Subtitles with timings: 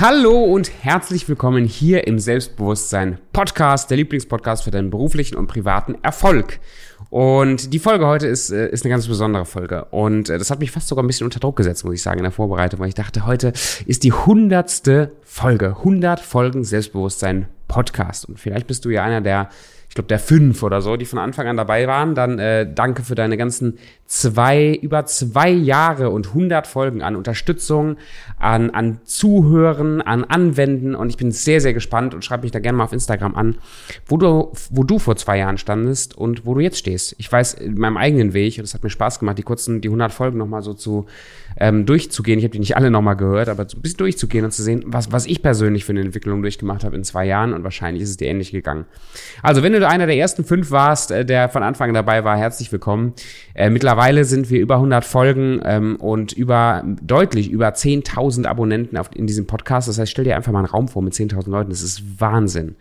[0.00, 5.94] Hallo und herzlich willkommen hier im Selbstbewusstsein Podcast, der Lieblingspodcast für deinen beruflichen und privaten
[6.02, 6.58] Erfolg.
[7.10, 9.84] Und die Folge heute ist, äh, ist eine ganz besondere Folge.
[9.90, 12.20] Und äh, das hat mich fast sogar ein bisschen unter Druck gesetzt, muss ich sagen,
[12.20, 13.52] in der Vorbereitung, weil ich dachte, heute
[13.84, 15.76] ist die hundertste Folge.
[15.80, 18.26] 100 Folgen Selbstbewusstsein Podcast.
[18.26, 19.50] Und vielleicht bist du ja einer der
[19.90, 22.14] ich glaube, der fünf oder so, die von Anfang an dabei waren.
[22.14, 23.76] Dann äh, danke für deine ganzen
[24.06, 27.96] zwei, über zwei Jahre und hundert Folgen an Unterstützung,
[28.38, 30.94] an, an Zuhören, an Anwenden.
[30.94, 33.56] Und ich bin sehr, sehr gespannt und schreib mich da gerne mal auf Instagram an,
[34.06, 37.16] wo du, wo du vor zwei Jahren standest und wo du jetzt stehst.
[37.18, 39.88] Ich weiß in meinem eigenen Weg, und es hat mir Spaß gemacht, die kurzen, die
[39.88, 41.06] hundert Folgen nochmal so zu
[41.60, 42.38] ähm, durchzugehen.
[42.38, 45.12] Ich habe die nicht alle nochmal gehört, aber ein bisschen durchzugehen und zu sehen, was,
[45.12, 47.52] was ich persönlich für eine Entwicklung durchgemacht habe in zwei Jahren.
[47.52, 48.86] Und wahrscheinlich ist es dir ähnlich gegangen.
[49.42, 52.72] Also, wenn du einer der ersten fünf warst, äh, der von Anfang dabei war, herzlich
[52.72, 53.12] willkommen.
[53.54, 59.10] Äh, mittlerweile sind wir über 100 Folgen ähm, und über deutlich über 10.000 Abonnenten auf,
[59.14, 59.86] in diesem Podcast.
[59.88, 61.70] Das heißt, stell dir einfach mal einen Raum vor mit 10.000 Leuten.
[61.70, 62.76] Das ist Wahnsinn.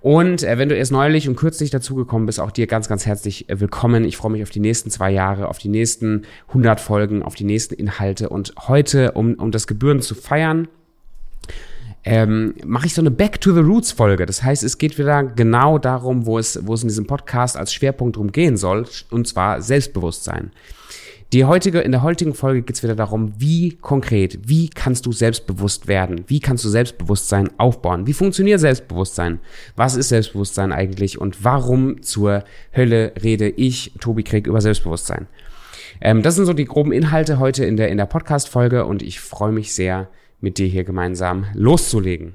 [0.00, 3.48] Und äh, wenn du erst neulich und kürzlich dazugekommen bist, auch dir ganz, ganz herzlich
[3.48, 4.04] äh, willkommen.
[4.04, 7.44] Ich freue mich auf die nächsten zwei Jahre, auf die nächsten 100 Folgen, auf die
[7.44, 8.28] nächsten Inhalte.
[8.28, 10.68] Und heute, um, um das Gebühren zu feiern,
[12.04, 14.26] ähm, mache ich so eine Back to the Roots Folge.
[14.26, 17.74] Das heißt, es geht wieder genau darum, wo es, wo es in diesem Podcast als
[17.74, 20.52] Schwerpunkt drum gehen soll, und zwar Selbstbewusstsein.
[21.32, 25.12] Die heutige, in der heutigen Folge geht es wieder darum, wie konkret, wie kannst du
[25.12, 26.24] selbstbewusst werden?
[26.28, 28.06] Wie kannst du Selbstbewusstsein aufbauen?
[28.06, 29.40] Wie funktioniert Selbstbewusstsein?
[29.74, 31.20] Was ist Selbstbewusstsein eigentlich?
[31.20, 32.44] Und warum zur
[32.76, 35.26] Hölle rede ich, Tobi Krieg, über Selbstbewusstsein?
[36.00, 39.18] Ähm, das sind so die groben Inhalte heute in der, in der Podcast-Folge und ich
[39.18, 40.08] freue mich sehr,
[40.40, 42.34] mit dir hier gemeinsam loszulegen.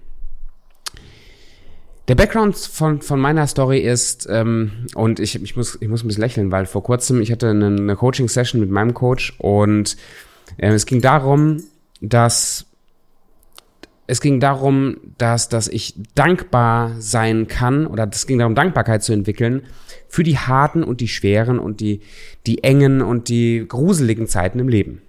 [2.08, 6.08] Der Background von, von meiner Story ist, ähm, und ich, ich, muss, ich muss ein
[6.08, 9.98] bisschen lächeln, weil vor kurzem, ich hatte eine, eine Coaching-Session mit meinem Coach und
[10.58, 11.64] äh, es ging darum,
[12.02, 12.66] dass
[14.08, 19.14] es ging darum, dass, dass ich dankbar sein kann oder es ging darum, Dankbarkeit zu
[19.14, 19.62] entwickeln
[20.10, 22.02] für die harten und die schweren und die,
[22.46, 25.02] die engen und die gruseligen Zeiten im Leben.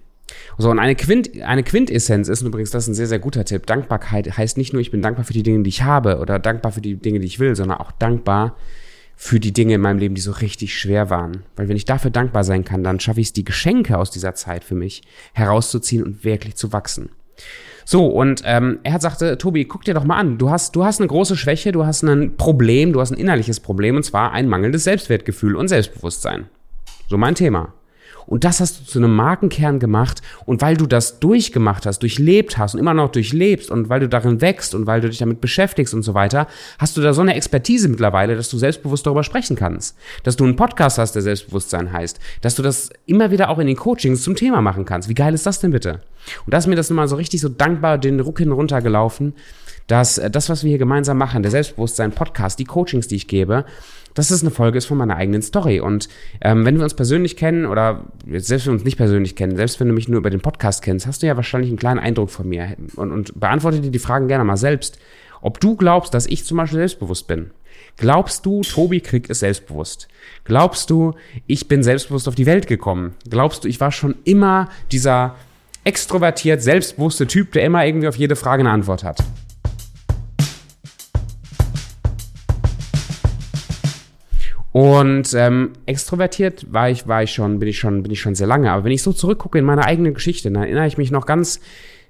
[0.57, 3.65] So, und eine, Quint, eine Quintessenz ist übrigens, das ist ein sehr, sehr guter Tipp.
[3.65, 6.71] Dankbarkeit heißt nicht nur, ich bin dankbar für die Dinge, die ich habe oder dankbar
[6.71, 8.55] für die Dinge, die ich will, sondern auch dankbar
[9.15, 11.43] für die Dinge in meinem Leben, die so richtig schwer waren.
[11.55, 14.35] Weil wenn ich dafür dankbar sein kann, dann schaffe ich es, die Geschenke aus dieser
[14.35, 15.01] Zeit für mich
[15.33, 17.09] herauszuziehen und wirklich zu wachsen.
[17.85, 21.01] So, und ähm, er sagte, Tobi, guck dir doch mal an, du hast, du hast
[21.01, 24.47] eine große Schwäche, du hast ein Problem, du hast ein innerliches Problem, und zwar ein
[24.47, 26.45] mangelndes Selbstwertgefühl und Selbstbewusstsein.
[27.09, 27.73] So mein Thema.
[28.25, 30.21] Und das hast du zu einem Markenkern gemacht.
[30.45, 34.09] Und weil du das durchgemacht hast, durchlebt hast und immer noch durchlebst und weil du
[34.09, 36.47] darin wächst und weil du dich damit beschäftigst und so weiter,
[36.79, 39.97] hast du da so eine Expertise mittlerweile, dass du selbstbewusst darüber sprechen kannst.
[40.23, 42.19] Dass du einen Podcast hast, der Selbstbewusstsein heißt.
[42.41, 45.09] Dass du das immer wieder auch in den Coachings zum Thema machen kannst.
[45.09, 46.01] Wie geil ist das denn bitte?
[46.45, 49.33] Und da ist mir das immer so richtig so dankbar den Ruck hin runtergelaufen,
[49.87, 53.65] dass äh, das, was wir hier gemeinsam machen, der Selbstbewusstsein-Podcast, die Coachings, die ich gebe,
[54.13, 55.79] dass es eine Folge ist von meiner eigenen Story.
[55.79, 56.09] Und
[56.41, 59.79] ähm, wenn wir uns persönlich kennen oder selbst wenn wir uns nicht persönlich kennen, selbst
[59.79, 62.29] wenn du mich nur über den Podcast kennst, hast du ja wahrscheinlich einen kleinen Eindruck
[62.29, 64.99] von mir und, und beantworte dir die Fragen gerne mal selbst.
[65.41, 67.51] Ob du glaubst, dass ich zum Beispiel selbstbewusst bin.
[67.97, 70.07] Glaubst du, Tobi Krieg ist selbstbewusst?
[70.45, 71.13] Glaubst du,
[71.47, 73.13] ich bin selbstbewusst auf die Welt gekommen?
[73.29, 75.35] Glaubst du, ich war schon immer dieser
[75.83, 79.23] extrovertiert, selbstbewusste Typ, der immer irgendwie auf jede Frage eine Antwort hat?
[84.73, 88.47] Und ähm, extrovertiert war ich, war ich schon, bin ich schon, bin ich schon sehr
[88.47, 88.71] lange.
[88.71, 91.61] Aber wenn ich so zurückgucke in meine eigene Geschichte, dann erinnere ich mich noch ganz,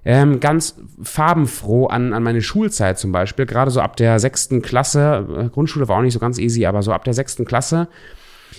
[0.05, 3.45] ähm, ganz farbenfroh an, an meine Schulzeit zum Beispiel.
[3.45, 6.81] Gerade so ab der sechsten Klasse, äh, Grundschule war auch nicht so ganz easy, aber
[6.81, 7.89] so ab der sechsten Klasse,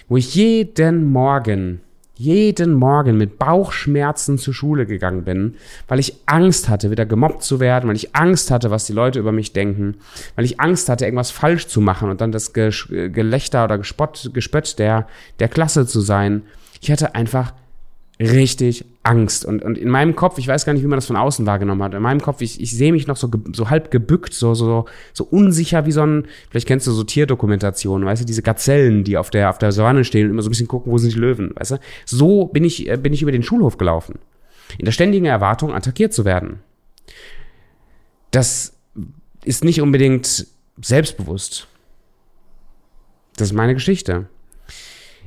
[0.07, 1.81] wo ich jeden Morgen
[2.17, 5.57] jeden Morgen mit Bauchschmerzen zur Schule gegangen bin,
[5.89, 9.19] weil ich Angst hatte, wieder gemobbt zu werden, weil ich Angst hatte, was die Leute
[9.19, 9.97] über mich denken,
[10.37, 14.79] weil ich Angst hatte, irgendwas falsch zu machen und dann das Gelächter oder Gespott, Gespött
[14.79, 15.09] der,
[15.41, 16.43] der Klasse zu sein.
[16.81, 17.53] Ich hatte einfach
[18.21, 19.45] richtig Angst.
[19.45, 21.83] Und, und in meinem Kopf, ich weiß gar nicht, wie man das von außen wahrgenommen
[21.83, 24.87] hat, in meinem Kopf, ich, ich sehe mich noch so, so halb gebückt, so, so,
[25.13, 29.19] so unsicher wie so ein, vielleicht kennst du so Tierdokumentationen, weißt du, diese Gazellen, die
[29.19, 31.19] auf der, auf der Savanne stehen und immer so ein bisschen gucken, wo sind die
[31.19, 31.77] Löwen, weißt du?
[32.07, 34.19] So bin ich, äh, bin ich über den Schulhof gelaufen.
[34.79, 36.61] In der ständigen Erwartung, attackiert zu werden.
[38.31, 38.75] Das
[39.45, 40.47] ist nicht unbedingt
[40.81, 41.67] selbstbewusst.
[43.37, 44.29] Das ist meine Geschichte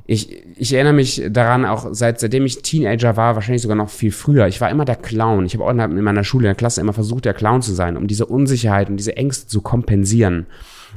[0.10, 4.12] ich, ich erinnere mich daran, auch seit, seitdem ich Teenager war, wahrscheinlich sogar noch viel
[4.12, 4.48] früher.
[4.48, 5.46] Ich war immer der Clown.
[5.46, 7.98] Ich habe auch in meiner Schule, in der Klasse immer versucht, der Clown zu sein,
[7.98, 10.46] um diese Unsicherheit und diese Ängste zu kompensieren.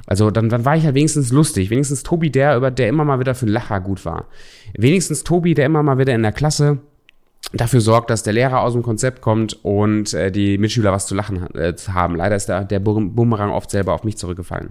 [0.07, 1.71] Also dann, dann war ich ja wenigstens lustig.
[1.71, 4.27] Wenigstens Tobi, der, über der immer mal wieder für Lacher gut war.
[4.75, 6.79] Wenigstens Tobi, der immer mal wieder in der Klasse
[7.53, 11.15] dafür sorgt, dass der Lehrer aus dem Konzept kommt und äh, die Mitschüler was zu
[11.15, 12.15] lachen äh, haben.
[12.15, 14.71] Leider ist der, der Bumerang oft selber auf mich zurückgefallen.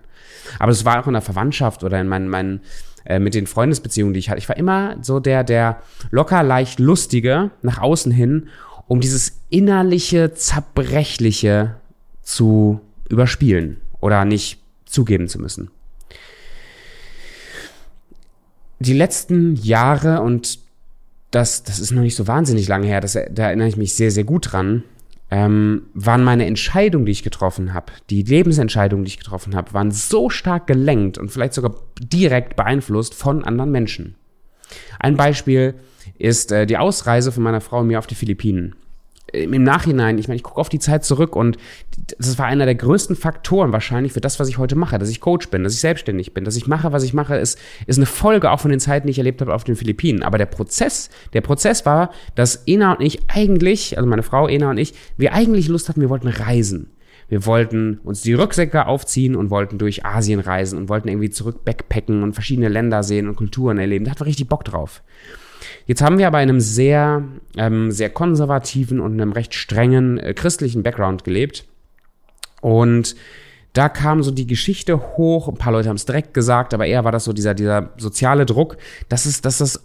[0.59, 2.61] Aber es war auch in der Verwandtschaft oder in meinen, meinen
[3.05, 4.39] äh, mit den Freundesbeziehungen, die ich hatte.
[4.39, 5.81] Ich war immer so der, der
[6.11, 8.49] locker leicht lustige nach außen hin,
[8.87, 11.75] um dieses innerliche, zerbrechliche
[12.23, 15.69] zu überspielen oder nicht zugeben zu müssen.
[18.79, 20.59] Die letzten Jahre und
[21.31, 24.09] das, das ist noch nicht so wahnsinnig lange her, das, da erinnere ich mich sehr,
[24.09, 24.83] sehr gut dran,
[25.31, 29.91] ähm, waren meine Entscheidungen, die ich getroffen habe, die Lebensentscheidungen, die ich getroffen habe, waren
[29.91, 34.15] so stark gelenkt und vielleicht sogar direkt beeinflusst von anderen Menschen.
[34.99, 35.75] Ein Beispiel
[36.17, 38.75] ist äh, die Ausreise von meiner Frau und mir auf die Philippinen
[39.33, 41.57] im Nachhinein, ich meine, ich gucke auf die Zeit zurück und
[42.17, 45.21] das war einer der größten Faktoren wahrscheinlich für das, was ich heute mache, dass ich
[45.21, 48.05] Coach bin, dass ich selbstständig bin, dass ich mache, was ich mache, ist, ist eine
[48.05, 50.23] Folge auch von den Zeiten, die ich erlebt habe auf den Philippinen.
[50.23, 54.71] Aber der Prozess, der Prozess war, dass Ena und ich eigentlich, also meine Frau Ena
[54.71, 56.91] und ich, wir eigentlich Lust hatten, wir wollten reisen.
[57.29, 61.63] Wir wollten uns die Rücksäcke aufziehen und wollten durch Asien reisen und wollten irgendwie zurück
[61.63, 64.05] backpacken und verschiedene Länder sehen und Kulturen erleben.
[64.05, 65.03] Da hatten wir richtig Bock drauf.
[65.85, 67.23] Jetzt haben wir aber in einem sehr,
[67.57, 71.65] ähm, sehr konservativen und einem recht strengen äh, christlichen Background gelebt.
[72.61, 73.15] Und
[73.73, 77.03] da kam so die Geschichte hoch, ein paar Leute haben es direkt gesagt, aber eher
[77.03, 78.77] war das so dieser, dieser soziale Druck,
[79.09, 79.83] dass es, dass das,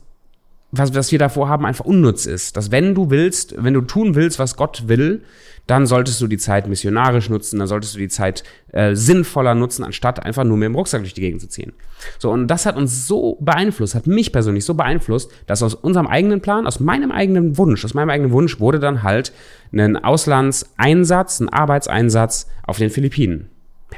[0.76, 2.56] was, was wir davor haben, einfach unnütz ist.
[2.56, 5.22] Dass wenn du willst, wenn du tun willst, was Gott will,
[5.66, 9.82] dann solltest du die Zeit missionarisch nutzen, dann solltest du die Zeit äh, sinnvoller nutzen,
[9.82, 11.72] anstatt einfach nur mit dem Rucksack durch die Gegend zu ziehen.
[12.18, 16.06] So, und das hat uns so beeinflusst, hat mich persönlich so beeinflusst, dass aus unserem
[16.06, 19.32] eigenen Plan, aus meinem eigenen Wunsch, aus meinem eigenen Wunsch wurde dann halt
[19.72, 23.48] ein Auslandseinsatz, ein Arbeitseinsatz auf den Philippinen.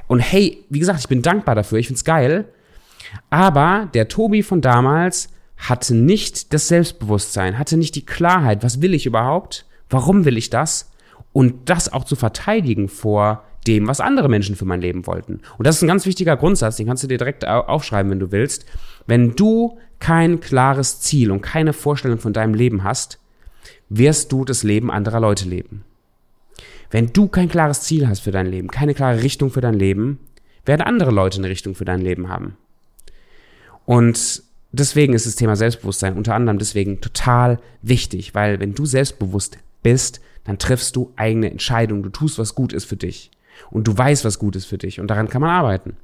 [0.07, 2.45] Und hey, wie gesagt, ich bin dankbar dafür, ich find's geil.
[3.31, 8.95] Aber der Tobi von damals hatte nicht das Selbstbewusstsein, hatte nicht die Klarheit, was will
[8.95, 9.67] ich überhaupt?
[9.89, 10.91] Warum will ich das?
[11.37, 15.41] und das auch zu verteidigen vor dem, was andere Menschen für mein Leben wollten.
[15.59, 18.33] Und das ist ein ganz wichtiger Grundsatz, den kannst du dir direkt aufschreiben, wenn du
[18.33, 18.65] willst.
[19.07, 23.19] Wenn du kein klares Ziel und keine Vorstellung von deinem Leben hast,
[23.91, 25.85] wirst du das Leben anderer Leute leben.
[26.91, 30.19] Wenn du kein klares Ziel hast für dein Leben, keine klare Richtung für dein Leben,
[30.65, 32.57] werden andere Leute eine Richtung für dein Leben haben.
[33.85, 34.43] Und
[34.79, 40.21] deswegen ist das Thema Selbstbewusstsein unter anderem deswegen total wichtig, weil wenn du selbstbewusst bist,
[40.45, 43.31] dann triffst du eigene Entscheidungen, du tust, was gut ist für dich.
[43.71, 45.01] Und du weißt, was gut ist für dich.
[45.01, 45.97] Und daran kann man arbeiten.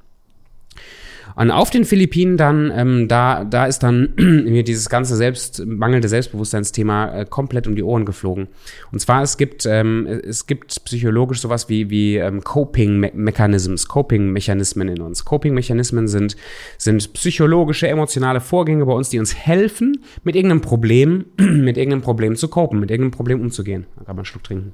[1.35, 6.07] Und auf den Philippinen dann, ähm, da, da ist dann mir dieses ganze Selbst, mangelnde
[6.07, 8.47] Selbstbewusstseinsthema äh, komplett um die Ohren geflogen.
[8.91, 15.01] Und zwar, es gibt, ähm, es gibt psychologisch sowas wie, wie ähm, Coping-Mechanisms, Coping-Mechanismen in
[15.01, 15.25] uns.
[15.25, 16.35] Coping-Mechanismen sind,
[16.77, 22.35] sind psychologische, emotionale Vorgänge bei uns, die uns helfen, mit irgendeinem Problem, mit irgendeinem Problem
[22.35, 23.85] zu copen, mit irgendeinem Problem umzugehen.
[23.95, 24.73] Da kann man einen Schluck trinken.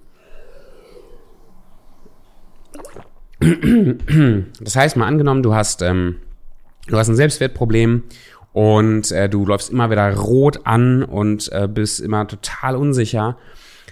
[4.60, 6.16] Das heißt, mal angenommen, du hast, ähm,
[6.90, 8.04] du hast ein Selbstwertproblem
[8.52, 13.38] und äh, du läufst immer wieder rot an und äh, bist immer total unsicher,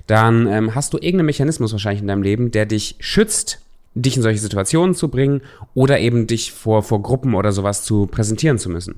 [0.08, 3.62] dann ähm, hast du irgendeinen Mechanismus wahrscheinlich in deinem Leben, der dich schützt,
[3.94, 5.42] dich in solche Situationen zu bringen
[5.74, 8.96] oder eben dich vor, vor Gruppen oder sowas zu präsentieren zu müssen.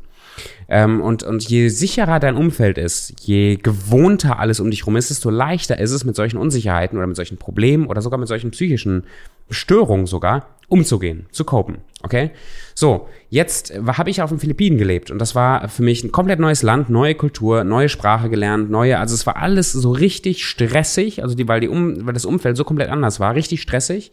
[0.68, 5.10] Ähm, und, und je sicherer dein Umfeld ist, je gewohnter alles um dich rum ist,
[5.10, 8.51] desto leichter ist es, mit solchen Unsicherheiten oder mit solchen Problemen oder sogar mit solchen
[8.51, 9.03] psychischen
[9.50, 11.79] Störungen sogar umzugehen, zu copen.
[12.03, 12.31] Okay?
[12.75, 16.39] So, jetzt habe ich auf den Philippinen gelebt und das war für mich ein komplett
[16.39, 21.21] neues Land, neue Kultur, neue Sprache gelernt, neue, also es war alles so richtig stressig,
[21.21, 24.11] also die, weil, die um, weil das Umfeld so komplett anders war, richtig stressig.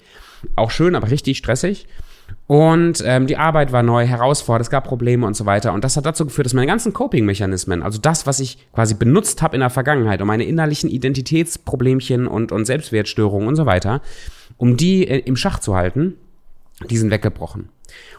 [0.55, 1.87] Auch schön, aber richtig stressig.
[2.49, 5.73] Und ähm, die Arbeit war neu, herausfordernd, es gab Probleme und so weiter.
[5.73, 9.43] Und das hat dazu geführt, dass meine ganzen Coping-Mechanismen, also das, was ich quasi benutzt
[9.43, 14.01] habe in der Vergangenheit, um meine innerlichen Identitätsproblemchen und, und Selbstwertstörungen und so weiter,
[14.59, 16.15] um die äh, im Schach zu halten,
[16.91, 17.71] die sind weggebrochen.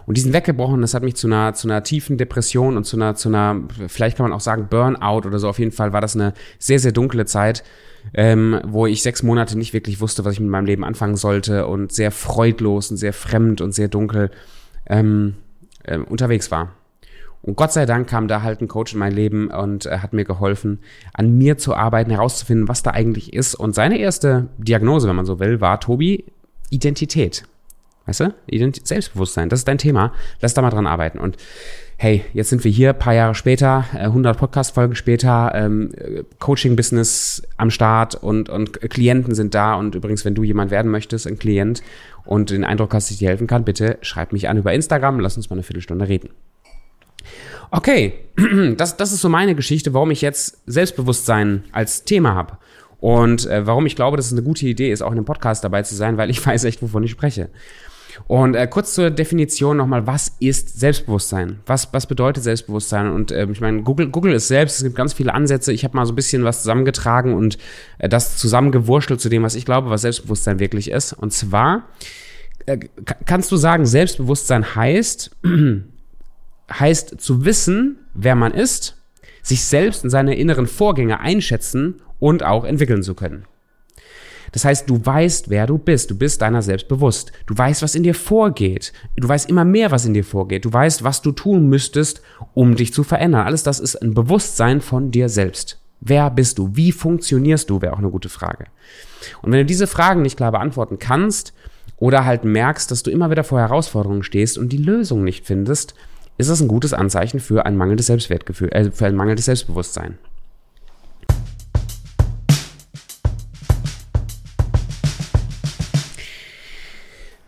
[0.06, 2.96] Und die sind weggebrochen, das hat mich zu einer, zu einer tiefen Depression und zu
[2.96, 5.50] einer, zu einer, vielleicht kann man auch sagen, Burnout oder so.
[5.50, 7.64] Auf jeden Fall war das eine sehr, sehr dunkle Zeit,
[8.14, 11.68] ähm, wo ich sechs Monate nicht wirklich wusste, was ich mit meinem Leben anfangen sollte
[11.68, 14.32] und sehr freudlos und sehr fremd und sehr dunkel
[14.88, 15.36] ähm,
[15.84, 16.72] äh, unterwegs war.
[17.42, 20.14] Und Gott sei Dank kam da halt ein Coach in mein Leben und äh, hat
[20.14, 20.80] mir geholfen,
[21.14, 23.56] an mir zu arbeiten, herauszufinden, was da eigentlich ist.
[23.56, 26.26] Und seine erste Diagnose, wenn man so will, war, Tobi,
[26.70, 27.44] Identität.
[28.08, 28.34] Weißt du?
[28.48, 30.14] Ident Selbstbewusstsein, das ist dein Thema.
[30.42, 31.20] Lass da mal dran arbeiten.
[31.20, 31.36] Und
[31.98, 35.92] hey, jetzt sind wir hier, paar Jahre später, 100 äh, Podcast-Folgen später, ähm,
[36.40, 39.76] Coaching-Business am Start und, und Klienten sind da.
[39.76, 41.84] Und übrigens, wenn du jemand werden möchtest, ein Klient
[42.24, 45.20] und den Eindruck hast, dass ich dir helfen kann, bitte schreib mich an über Instagram,
[45.20, 46.30] lass uns mal eine Viertelstunde reden.
[47.72, 48.14] Okay,
[48.78, 52.58] das, das ist so meine Geschichte, warum ich jetzt Selbstbewusstsein als Thema habe.
[53.00, 55.64] Und äh, warum ich glaube, dass es eine gute Idee ist, auch in einem Podcast
[55.64, 57.50] dabei zu sein, weil ich weiß echt, wovon ich spreche.
[58.26, 61.60] Und äh, kurz zur Definition nochmal, was ist Selbstbewusstsein?
[61.66, 63.12] Was, was bedeutet Selbstbewusstsein?
[63.12, 65.72] Und äh, ich meine, Google, Google ist selbst, es gibt ganz viele Ansätze.
[65.72, 67.58] Ich habe mal so ein bisschen was zusammengetragen und
[68.00, 71.14] äh, das zusammengewurschtelt zu dem, was ich glaube, was Selbstbewusstsein wirklich ist.
[71.14, 71.84] Und zwar
[72.66, 72.80] äh,
[73.26, 75.32] kannst du sagen, Selbstbewusstsein heißt,
[76.72, 78.98] heißt zu wissen, wer man ist,
[79.42, 83.46] sich selbst und seine inneren Vorgänge einschätzen und auch entwickeln zu können.
[84.52, 86.12] Das heißt, du weißt, wer du bist.
[86.12, 87.32] Du bist deiner selbst bewusst.
[87.46, 88.94] Du weißt, was in dir vorgeht.
[89.16, 90.66] Du weißt immer mehr, was in dir vorgeht.
[90.66, 92.22] Du weißt, was du tun müsstest,
[92.54, 93.46] um dich zu verändern.
[93.46, 95.80] Alles das ist ein Bewusstsein von dir selbst.
[96.00, 96.76] Wer bist du?
[96.76, 97.82] Wie funktionierst du?
[97.82, 98.66] Wäre auch eine gute Frage.
[99.42, 101.54] Und wenn du diese Fragen nicht klar beantworten kannst
[101.98, 105.96] oder halt merkst, dass du immer wieder vor Herausforderungen stehst und die Lösung nicht findest,
[106.38, 110.20] ist das ein gutes Anzeichen für ein mangelndes Selbstwertgefühl, äh, für ein mangelndes Selbstbewusstsein.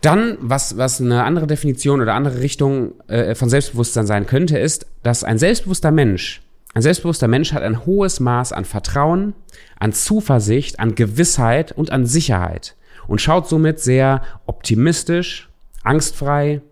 [0.00, 4.86] Dann, was, was eine andere Definition oder andere Richtung äh, von Selbstbewusstsein sein könnte, ist,
[5.02, 6.42] dass ein selbstbewusster Mensch,
[6.72, 9.34] ein selbstbewusster Mensch hat ein hohes Maß an Vertrauen,
[9.78, 12.76] an Zuversicht, an Gewissheit und an Sicherheit
[13.08, 15.48] und schaut somit sehr optimistisch,
[15.82, 16.62] angstfrei,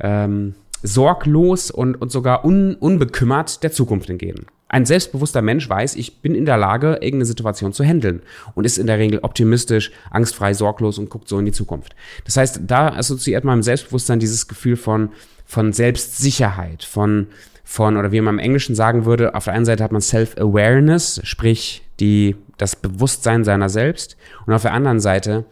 [0.00, 4.46] ähm, sorglos und, und sogar un, unbekümmert der Zukunft entgegen.
[4.72, 8.22] Ein selbstbewusster Mensch weiß, ich bin in der Lage, irgendeine Situation zu handeln
[8.54, 11.94] und ist in der Regel optimistisch, angstfrei, sorglos und guckt so in die Zukunft.
[12.24, 15.10] Das heißt, da assoziiert man im Selbstbewusstsein dieses Gefühl von,
[15.44, 17.26] von Selbstsicherheit, von,
[17.62, 21.20] von, oder wie man im Englischen sagen würde, auf der einen Seite hat man Self-Awareness,
[21.22, 25.44] sprich die, das Bewusstsein seiner selbst und auf der anderen Seite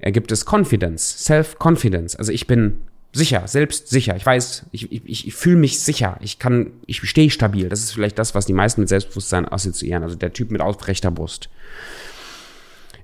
[0.00, 2.14] gibt es Confidence, Self-Confidence.
[2.14, 2.78] Also ich bin
[3.12, 4.16] sicher, selbst sicher.
[4.16, 6.18] Ich weiß, ich, ich, ich fühle mich sicher.
[6.20, 7.68] Ich kann, ich stehe stabil.
[7.68, 10.02] Das ist vielleicht das, was die meisten mit Selbstbewusstsein assoziieren.
[10.02, 11.48] Also der Typ mit aufrechter Brust.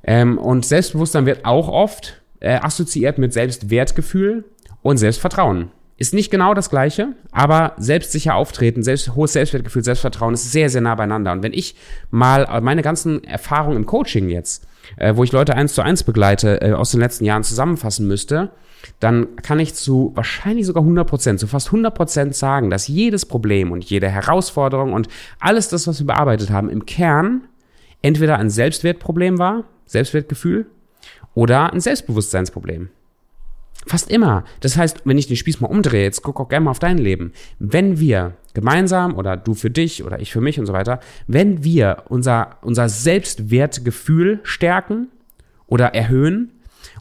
[0.03, 4.45] Ähm, und Selbstbewusstsein wird auch oft äh, assoziiert mit Selbstwertgefühl
[4.83, 5.71] und Selbstvertrauen.
[5.97, 10.81] Ist nicht genau das gleiche, aber selbstsicher auftreten, selbst, hohes Selbstwertgefühl, Selbstvertrauen ist sehr, sehr
[10.81, 11.31] nah beieinander.
[11.33, 11.77] Und wenn ich
[12.11, 14.67] mal meine ganzen Erfahrungen im Coaching jetzt,
[14.97, 18.51] äh, wo ich Leute eins zu eins begleite, äh, aus den letzten Jahren zusammenfassen müsste,
[19.01, 23.27] dann kann ich zu wahrscheinlich sogar 100 Prozent, zu fast 100 Prozent sagen, dass jedes
[23.27, 25.09] Problem und jede Herausforderung und
[25.41, 27.43] alles das, was wir bearbeitet haben, im Kern
[28.03, 30.67] entweder ein Selbstwertproblem war, Selbstwertgefühl,
[31.35, 32.91] oder ein Selbstbewusstseinsproblem.
[33.87, 34.45] Fast immer.
[34.61, 36.99] Das heißt, wenn ich den Spieß mal umdrehe, jetzt guck auch gerne mal auf dein
[36.99, 37.33] Leben.
[37.59, 41.65] Wenn wir gemeinsam oder du für dich oder ich für mich und so weiter, wenn
[41.65, 45.09] wir unser, unser Selbstwertgefühl stärken
[45.67, 46.51] oder erhöhen,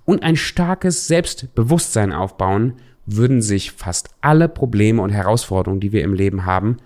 [0.05, 2.73] und ein starkes Selbstbewusstsein aufbauen,
[3.05, 6.77] würden sich fast alle Probleme und Herausforderungen, die wir im Leben haben,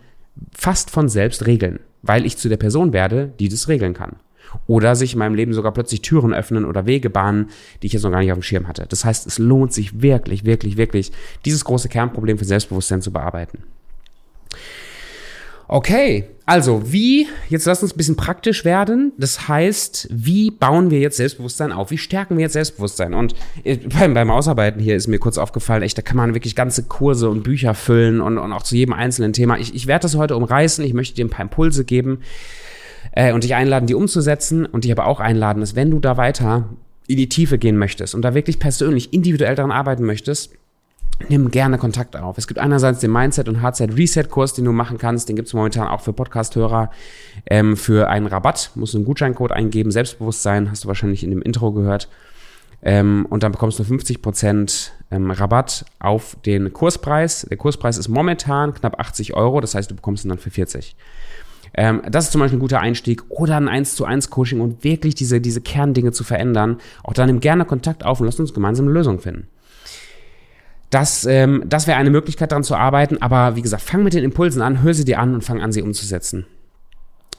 [0.51, 4.17] fast von selbst regeln, weil ich zu der Person werde, die das regeln kann.
[4.65, 7.49] Oder sich in meinem Leben sogar plötzlich Türen öffnen oder Wege bahnen,
[7.81, 8.85] die ich jetzt noch gar nicht auf dem Schirm hatte.
[8.87, 11.11] Das heißt, es lohnt sich wirklich, wirklich, wirklich,
[11.45, 13.59] dieses große Kernproblem für Selbstbewusstsein zu bearbeiten.
[15.69, 19.11] Okay, also wie, jetzt lass uns ein bisschen praktisch werden.
[19.17, 21.91] Das heißt, wie bauen wir jetzt Selbstbewusstsein auf?
[21.91, 23.13] Wie stärken wir jetzt Selbstbewusstsein?
[23.13, 23.35] Und
[23.65, 26.83] äh, beim, beim Ausarbeiten hier ist mir kurz aufgefallen, echt, da kann man wirklich ganze
[26.83, 29.57] Kurse und Bücher füllen und, und auch zu jedem einzelnen Thema.
[29.57, 32.19] Ich, ich werde das heute umreißen, ich möchte dir ein paar Impulse geben
[33.11, 36.17] äh, und dich einladen, die umzusetzen und dich aber auch einladen, dass wenn du da
[36.17, 36.69] weiter
[37.07, 40.51] in die Tiefe gehen möchtest und da wirklich persönlich, individuell daran arbeiten möchtest,
[41.29, 42.37] nimm gerne Kontakt auf.
[42.37, 45.29] Es gibt einerseits den Mindset- und Hardset-Reset-Kurs, den du machen kannst.
[45.29, 46.91] Den gibt es momentan auch für Podcast-Hörer
[47.49, 48.71] ähm, für einen Rabatt.
[48.75, 49.91] Musst du einen Gutscheincode eingeben.
[49.91, 52.09] Selbstbewusstsein hast du wahrscheinlich in dem Intro gehört.
[52.83, 57.47] Ähm, und dann bekommst du 50% ähm, Rabatt auf den Kurspreis.
[57.49, 59.61] Der Kurspreis ist momentan knapp 80 Euro.
[59.61, 60.95] Das heißt, du bekommst ihn dann für 40.
[61.73, 63.23] Ähm, das ist zum Beispiel ein guter Einstieg.
[63.29, 66.77] Oder ein 1 zu 1 Coaching und wirklich diese, diese Kerndinge zu verändern.
[67.03, 69.47] Auch dann nimm gerne Kontakt auf und lass uns gemeinsam eine Lösung finden.
[70.89, 73.21] Das, ähm, das wäre eine Möglichkeit, daran zu arbeiten.
[73.21, 75.71] Aber wie gesagt, fang mit den Impulsen an, hör sie dir an und fang an,
[75.71, 76.45] sie umzusetzen.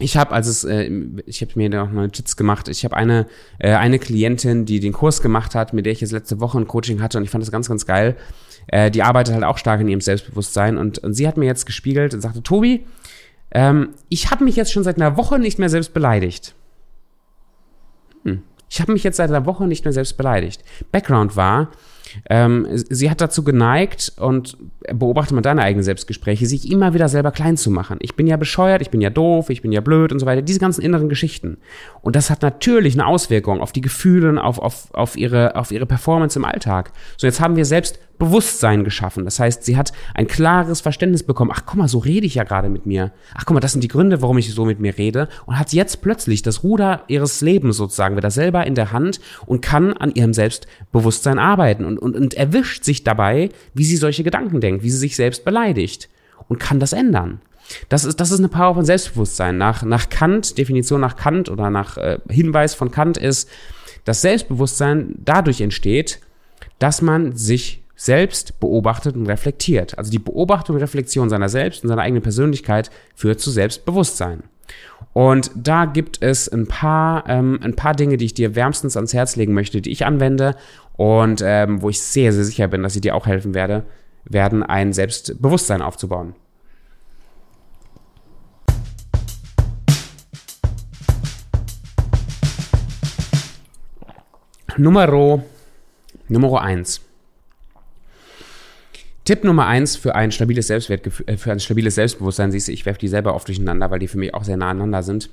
[0.00, 0.90] Ich habe, als es, äh,
[1.26, 2.68] ich habe mir da noch eine Notiz gemacht.
[2.68, 3.26] Ich habe eine
[3.58, 6.68] äh, eine Klientin, die den Kurs gemacht hat, mit der ich jetzt letzte Woche ein
[6.68, 8.16] Coaching hatte und ich fand das ganz, ganz geil.
[8.68, 11.66] Äh, die arbeitet halt auch stark in ihrem Selbstbewusstsein und, und sie hat mir jetzt
[11.66, 12.85] gespiegelt und sagte, Tobi,
[13.50, 16.55] ähm, ich habe mich jetzt schon seit einer Woche nicht mehr selbst beleidigt.
[18.25, 18.43] Hm.
[18.71, 20.62] Ich habe mich jetzt seit einer Woche nicht mehr selbst beleidigt.
[20.93, 21.71] Background war,
[22.28, 24.57] ähm, sie hat dazu geneigt und
[24.93, 27.99] beobachte mal deine eigenen Selbstgespräche, sich immer wieder selber klein zu machen.
[28.00, 30.43] Ich bin ja bescheuert, ich bin ja doof, ich bin ja blöd und so weiter.
[30.43, 31.59] Diese ganzen inneren Geschichten.
[32.00, 35.87] Und das hat natürlich eine Auswirkung auf die Gefühle, auf, auf, auf, ihre, auf ihre
[35.87, 36.93] Performance im Alltag.
[37.17, 39.25] So, jetzt haben wir selbst Bewusstsein geschaffen.
[39.25, 41.53] Das heißt, sie hat ein klares Verständnis bekommen.
[41.55, 43.13] Ach, guck mal, so rede ich ja gerade mit mir.
[43.35, 45.29] Ach, guck mal, das sind die Gründe, warum ich so mit mir rede.
[45.47, 49.63] Und hat jetzt plötzlich das Ruder ihres Lebens sozusagen wieder selber in der Hand und
[49.63, 54.61] kann an ihrem Selbstbewusstsein arbeiten und, und, und erwischt sich dabei, wie sie solche Gedanken
[54.61, 56.09] denkt, wie sie sich selbst beleidigt
[56.49, 57.41] und kann das ändern.
[57.89, 59.59] Das ist, das ist eine Power von Selbstbewusstsein.
[59.59, 63.49] Nach, nach Kant, Definition nach Kant oder nach äh, Hinweis von Kant ist,
[64.05, 66.21] dass Selbstbewusstsein dadurch entsteht,
[66.79, 69.99] dass man sich selbst beobachtet und reflektiert.
[69.99, 74.45] Also die Beobachtung und Reflexion seiner selbst und seiner eigenen Persönlichkeit führt zu Selbstbewusstsein.
[75.14, 79.14] Und da gibt es ein paar, ähm, ein paar Dinge, die ich dir wärmstens ans
[79.14, 80.55] Herz legen möchte, die ich anwende
[80.97, 83.85] und ähm, wo ich sehr, sehr sicher bin, dass sie dir auch helfen werde,
[84.25, 86.37] werden, ein Selbstbewusstsein aufzubauen.
[94.76, 95.43] Numero,
[96.28, 97.08] Numero eins.
[99.28, 102.87] Tipp Nummer eins für ein stabiles Selbstwertgefühl, äh, für ein stabiles Selbstbewusstsein, siehst du, ich
[102.87, 105.28] werfe die selber oft durcheinander, weil die für mich auch sehr nah aneinander sind.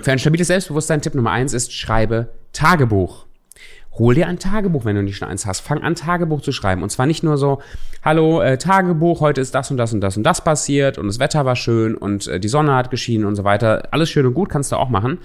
[0.00, 3.26] Für ein stabiles Selbstbewusstsein, Tipp Nummer eins ist, schreibe Tagebuch.
[3.98, 5.60] Hol dir ein Tagebuch, wenn du nicht schon eins hast.
[5.60, 6.82] Fang an, Tagebuch zu schreiben.
[6.82, 7.60] Und zwar nicht nur so,
[8.02, 11.18] hallo, äh, Tagebuch, heute ist das und das und das und das passiert und das
[11.18, 13.88] Wetter war schön und äh, die Sonne hat geschienen und so weiter.
[13.90, 15.18] Alles schön und gut, kannst du auch machen.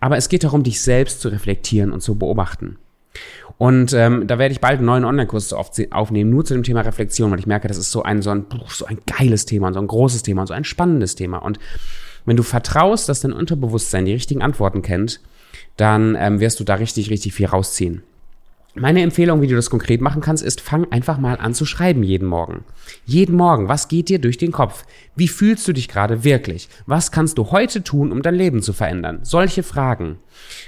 [0.00, 2.76] Aber es geht darum, dich selbst zu reflektieren und zu beobachten.
[3.58, 7.30] Und ähm, da werde ich bald einen neuen Online-Kurs aufnehmen, nur zu dem Thema Reflexion,
[7.30, 9.80] weil ich merke, das ist so ein, so ein, so ein geiles Thema und so
[9.80, 11.38] ein großes Thema und so ein spannendes Thema.
[11.38, 11.58] Und
[12.24, 15.20] wenn du vertraust, dass dein Unterbewusstsein die richtigen Antworten kennt,
[15.76, 18.02] dann ähm, wirst du da richtig, richtig viel rausziehen.
[18.74, 22.04] Meine Empfehlung, wie du das konkret machen kannst, ist, fang einfach mal an zu schreiben
[22.04, 22.64] jeden Morgen.
[23.04, 24.84] Jeden Morgen, was geht dir durch den Kopf?
[25.16, 26.68] Wie fühlst du dich gerade wirklich?
[26.86, 29.20] Was kannst du heute tun, um dein Leben zu verändern?
[29.22, 30.20] Solche Fragen.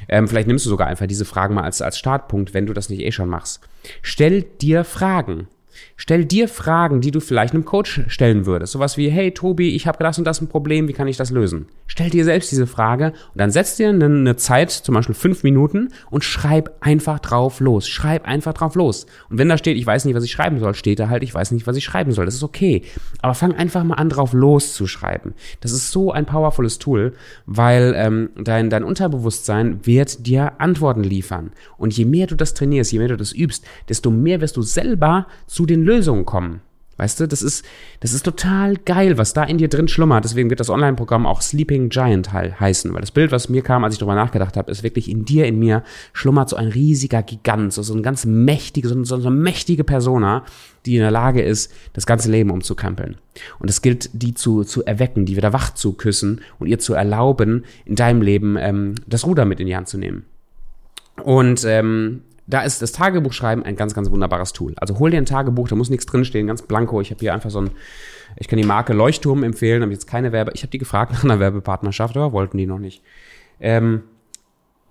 [0.09, 2.89] Ähm, vielleicht nimmst du sogar einfach diese Fragen mal als, als Startpunkt, wenn du das
[2.89, 3.61] nicht eh schon machst.
[4.03, 5.47] Stell dir Fragen.
[5.97, 8.73] Stell dir Fragen, die du vielleicht einem Coach stellen würdest.
[8.73, 11.31] Sowas wie, hey Tobi, ich habe das und das ein Problem, wie kann ich das
[11.31, 11.67] lösen?
[11.87, 15.91] Stell dir selbst diese Frage und dann setz dir eine, Zeit, zum Beispiel fünf Minuten
[16.11, 17.87] und schreib einfach drauf los.
[17.89, 19.07] Schreib einfach drauf los.
[19.29, 21.35] Und wenn da steht, ich weiß nicht, was ich schreiben soll, steht da halt, ich
[21.35, 22.25] weiß nicht, was ich schreiben soll.
[22.25, 22.83] Das ist okay.
[23.21, 25.35] Aber fang einfach mal an, drauf loszuschreiben.
[25.61, 27.13] Das ist so ein powervolles Tool,
[27.47, 31.53] weil ähm, dein, dein Unterbewusstsein wird dir Antworten liefern.
[31.77, 34.63] Und je mehr du das trainierst, je mehr du das übst, desto mehr wirst du
[34.63, 36.61] selber zu den Lösungen kommen.
[36.99, 37.65] Weißt du, das ist,
[38.01, 40.25] das ist total geil, was da in dir drin schlummert.
[40.25, 43.95] Deswegen wird das Online-Programm auch Sleeping Giant heißen, weil das Bild, was mir kam, als
[43.95, 47.73] ich darüber nachgedacht habe, ist wirklich in dir, in mir schlummert so ein riesiger Gigant,
[47.73, 50.45] so, so ein ganz mächtige, so, so, so eine mächtige Persona,
[50.85, 53.17] die in der Lage ist, das ganze Leben umzukrempeln.
[53.59, 56.95] Und es gilt, die zu, zu erwecken, die wieder wach zu küssen und ihr zu
[56.95, 60.25] erlauben, in deinem Leben ähm, das Ruder mit in die Hand zu nehmen.
[61.25, 64.75] Und ähm, da ist das Tagebuchschreiben ein ganz, ganz wunderbares Tool.
[64.77, 67.01] Also hol dir ein Tagebuch, da muss nichts drinstehen, ganz blanko.
[67.01, 67.71] Ich habe hier einfach so ein,
[68.37, 71.25] ich kann die Marke Leuchtturm empfehlen, habe jetzt keine Werbe, ich habe die gefragt nach
[71.25, 73.03] einer Werbepartnerschaft, aber wollten die noch nicht.
[73.61, 74.03] Ähm,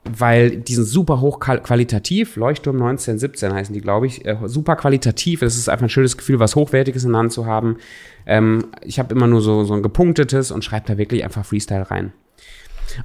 [0.04, 5.44] weil die sind super hoch qualitativ, Leuchtturm 1917 heißen die, glaube ich, äh, super qualitativ.
[5.44, 7.78] Es ist einfach ein schönes Gefühl, was Hochwertiges in der Hand zu haben.
[8.26, 11.92] Ähm, ich habe immer nur so, so ein gepunktetes und schreibe da wirklich einfach Freestyle
[11.92, 12.14] rein.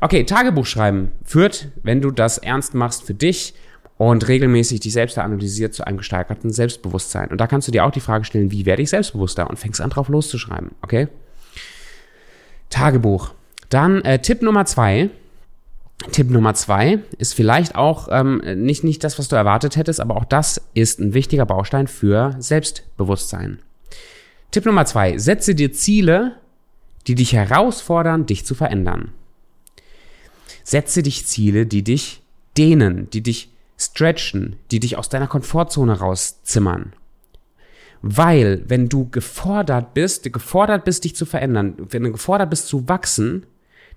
[0.00, 3.54] Okay, Tagebuch schreiben führt, wenn du das ernst machst für dich,
[3.98, 7.30] und regelmäßig dich selbst analysiert zu einem gesteigerten Selbstbewusstsein.
[7.30, 9.48] Und da kannst du dir auch die Frage stellen, wie werde ich selbstbewusster?
[9.48, 11.08] Und fängst an drauf loszuschreiben, okay?
[12.68, 13.32] Tagebuch.
[13.70, 15.10] Dann äh, Tipp Nummer zwei.
[16.12, 20.16] Tipp Nummer zwei ist vielleicht auch ähm, nicht, nicht das, was du erwartet hättest, aber
[20.16, 23.60] auch das ist ein wichtiger Baustein für Selbstbewusstsein.
[24.50, 25.16] Tipp Nummer zwei.
[25.16, 26.36] Setze dir Ziele,
[27.06, 29.12] die dich herausfordern, dich zu verändern.
[30.64, 32.20] Setze dich Ziele, die dich
[32.58, 36.92] dehnen, die dich stretchen, die dich aus deiner Komfortzone rauszimmern.
[38.02, 42.88] Weil, wenn du gefordert bist, gefordert bist, dich zu verändern, wenn du gefordert bist zu
[42.88, 43.46] wachsen,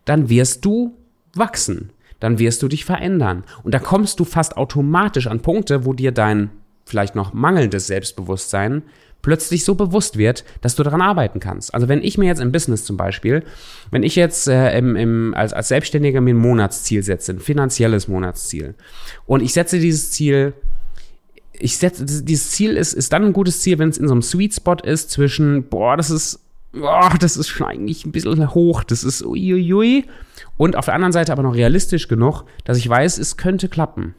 [0.05, 0.95] dann wirst du
[1.33, 1.91] wachsen.
[2.19, 3.43] Dann wirst du dich verändern.
[3.63, 6.49] Und da kommst du fast automatisch an Punkte, wo dir dein
[6.85, 8.83] vielleicht noch mangelndes Selbstbewusstsein
[9.21, 11.73] plötzlich so bewusst wird, dass du daran arbeiten kannst.
[11.73, 13.43] Also wenn ich mir jetzt im Business zum Beispiel,
[13.91, 18.07] wenn ich jetzt äh, im, im, als, als Selbstständiger mir ein Monatsziel setze, ein finanzielles
[18.07, 18.75] Monatsziel,
[19.25, 20.53] und ich setze dieses Ziel
[21.61, 24.21] ich setze, dieses Ziel ist, ist dann ein gutes Ziel, wenn es in so einem
[24.21, 26.39] Sweet Spot ist zwischen, boah, das ist,
[26.71, 30.05] boah, das ist schon eigentlich ein bisschen hoch, das ist uiuiui,
[30.55, 34.15] und auf der anderen Seite aber noch realistisch genug, dass ich weiß, es könnte klappen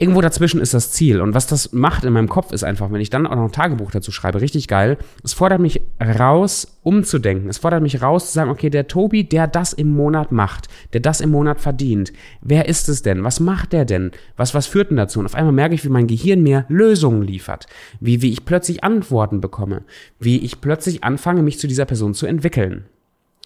[0.00, 1.20] irgendwo dazwischen ist das Ziel.
[1.20, 3.52] Und was das macht in meinem Kopf ist einfach, wenn ich dann auch noch ein
[3.52, 4.96] Tagebuch dazu schreibe, richtig geil.
[5.22, 7.50] Es fordert mich raus, umzudenken.
[7.50, 11.00] Es fordert mich raus zu sagen, okay, der Tobi, der das im Monat macht, der
[11.00, 12.12] das im Monat verdient.
[12.40, 13.24] Wer ist es denn?
[13.24, 14.10] Was macht der denn?
[14.36, 15.20] Was, was führt denn dazu?
[15.20, 17.66] Und auf einmal merke ich, wie mein Gehirn mir Lösungen liefert.
[18.00, 19.82] Wie, wie ich plötzlich Antworten bekomme.
[20.18, 22.86] Wie ich plötzlich anfange, mich zu dieser Person zu entwickeln.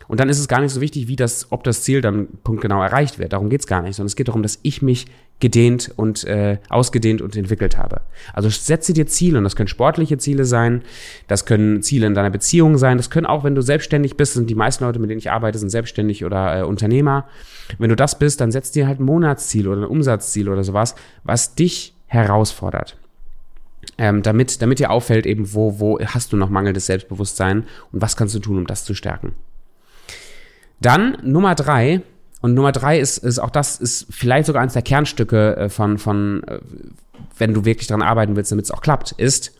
[0.08, 2.82] Und dann ist es gar nicht so wichtig, wie das, ob das Ziel dann punktgenau
[2.82, 3.32] erreicht wird.
[3.32, 5.06] Darum geht's gar nicht, sondern es geht darum, dass ich mich
[5.40, 8.02] gedehnt und äh, ausgedehnt und entwickelt habe.
[8.32, 10.82] Also setze dir Ziele und das können sportliche Ziele sein,
[11.26, 14.48] das können Ziele in deiner Beziehung sein, das können auch, wenn du selbstständig bist, sind
[14.48, 17.26] die meisten Leute, mit denen ich arbeite, sind selbstständig oder äh, Unternehmer.
[17.78, 20.94] Wenn du das bist, dann setz dir halt ein Monatsziel oder ein Umsatzziel oder sowas,
[21.24, 22.96] was dich herausfordert.
[23.98, 28.16] Ähm, damit, damit dir auffällt eben, wo, wo hast du noch mangelndes Selbstbewusstsein und was
[28.16, 29.34] kannst du tun, um das zu stärken.
[30.80, 32.02] Dann Nummer drei,
[32.44, 35.96] und Nummer drei ist, ist auch das, ist vielleicht sogar eines der Kernstücke äh, von,
[35.96, 36.58] von äh,
[37.38, 39.58] wenn du wirklich daran arbeiten willst, damit es auch klappt, ist,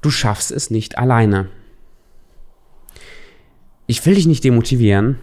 [0.00, 1.50] du schaffst es nicht alleine.
[3.86, 5.18] Ich will dich nicht demotivieren,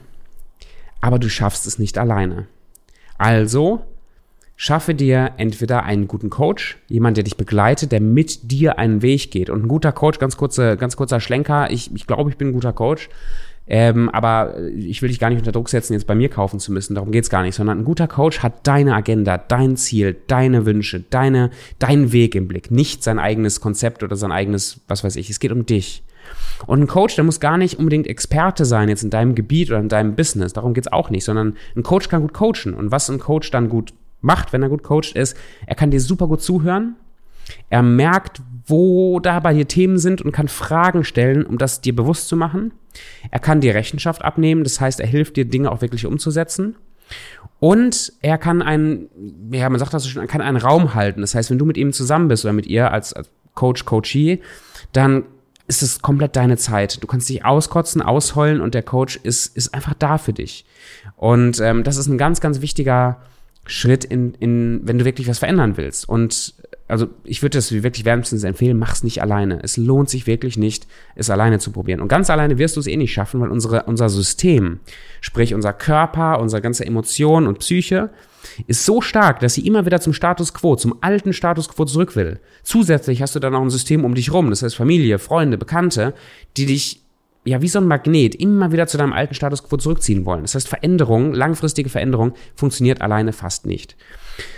[1.01, 2.47] aber du schaffst es nicht alleine.
[3.17, 3.83] Also
[4.55, 9.31] schaffe dir entweder einen guten Coach, jemand, der dich begleitet, der mit dir einen Weg
[9.31, 9.49] geht.
[9.49, 12.53] Und ein guter Coach, ganz kurzer, ganz kurzer Schlenker, ich, ich glaube, ich bin ein
[12.53, 13.09] guter Coach.
[13.65, 16.71] Ähm, aber ich will dich gar nicht unter Druck setzen, jetzt bei mir kaufen zu
[16.71, 16.95] müssen.
[16.95, 17.55] Darum geht's gar nicht.
[17.55, 21.49] Sondern ein guter Coach hat deine Agenda, dein Ziel, deine Wünsche, deine,
[21.79, 22.71] deinen Weg im Blick.
[22.71, 25.29] Nicht sein eigenes Konzept oder sein eigenes, was weiß ich.
[25.29, 26.03] Es geht um dich.
[26.67, 29.79] Und ein Coach, der muss gar nicht unbedingt Experte sein jetzt in deinem Gebiet oder
[29.79, 30.53] in deinem Business.
[30.53, 31.23] Darum geht's auch nicht.
[31.23, 32.73] Sondern ein Coach kann gut coachen.
[32.73, 36.01] Und was ein Coach dann gut macht, wenn er gut coacht, ist, er kann dir
[36.01, 36.95] super gut zuhören.
[37.69, 41.95] Er merkt, wo da bei dir Themen sind und kann Fragen stellen, um das dir
[41.95, 42.71] bewusst zu machen.
[43.31, 46.75] Er kann dir Rechenschaft abnehmen, das heißt, er hilft dir, Dinge auch wirklich umzusetzen.
[47.59, 49.09] Und er kann einen,
[49.51, 51.21] ja, man sagt das so schon, er kann einen Raum halten.
[51.21, 54.41] Das heißt, wenn du mit ihm zusammen bist oder mit ihr als, als Coach, Coachee,
[54.91, 55.23] dann
[55.67, 57.01] ist es komplett deine Zeit.
[57.01, 60.65] Du kannst dich auskotzen, ausheulen und der Coach ist, ist einfach da für dich.
[61.15, 63.21] Und ähm, das ist ein ganz, ganz wichtiger
[63.65, 66.07] Schritt in, in, wenn du wirklich was verändern willst.
[66.07, 66.55] Und
[66.93, 69.59] also ich würde das wirklich wärmstens empfehlen, mach's nicht alleine.
[69.63, 72.01] Es lohnt sich wirklich nicht, es alleine zu probieren.
[72.01, 74.79] Und ganz alleine wirst du es eh nicht schaffen, weil unsere, unser System,
[75.19, 78.11] sprich unser Körper, unsere ganze Emotion und Psyche,
[78.67, 82.15] ist so stark, dass sie immer wieder zum Status quo, zum alten Status quo zurück
[82.15, 82.39] will.
[82.61, 86.13] Zusätzlich hast du dann auch ein System um dich rum, das heißt Familie, Freunde, Bekannte,
[86.57, 87.02] die dich
[87.45, 90.41] ja wie so ein Magnet immer wieder zu deinem alten Status quo zurückziehen wollen.
[90.41, 93.95] Das heißt, Veränderung, langfristige Veränderung funktioniert alleine fast nicht.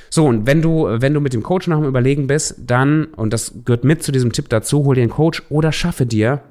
[0.09, 3.33] So, und wenn du, wenn du mit dem Coach noch am Überlegen bist, dann, und
[3.33, 6.41] das gehört mit zu diesem Tipp dazu, hol dir einen Coach oder schaffe dir,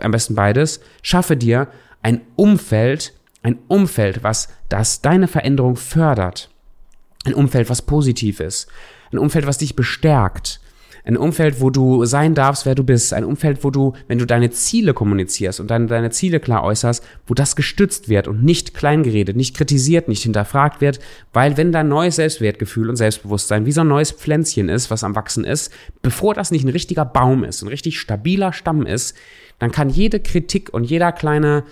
[0.00, 1.68] am besten beides, schaffe dir
[2.02, 6.50] ein Umfeld, ein Umfeld, was das deine Veränderung fördert.
[7.24, 8.66] Ein Umfeld, was positiv ist.
[9.12, 10.60] Ein Umfeld, was dich bestärkt.
[11.04, 13.12] Ein Umfeld, wo du sein darfst, wer du bist.
[13.12, 17.04] Ein Umfeld, wo du, wenn du deine Ziele kommunizierst und deine, deine Ziele klar äußerst,
[17.26, 21.00] wo das gestützt wird und nicht kleingeredet, nicht kritisiert, nicht hinterfragt wird.
[21.32, 25.16] Weil wenn dein neues Selbstwertgefühl und Selbstbewusstsein wie so ein neues Pflänzchen ist, was am
[25.16, 29.16] Wachsen ist, bevor das nicht ein richtiger Baum ist, ein richtig stabiler Stamm ist,
[29.58, 31.64] dann kann jede Kritik und jeder kleine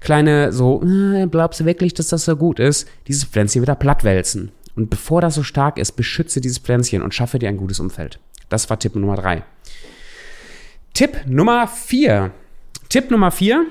[0.00, 4.52] kleine so, äh, glaubst du wirklich, dass das so gut ist, dieses Pflänzchen wieder plattwälzen.
[4.76, 8.20] Und bevor das so stark ist, beschütze dieses Pflänzchen und schaffe dir ein gutes Umfeld.
[8.48, 9.42] Das war Tipp Nummer drei.
[10.94, 12.32] Tipp Nummer vier.
[12.88, 13.66] Tipp Nummer vier.